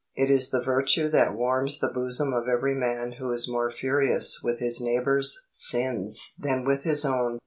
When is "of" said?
2.33-2.47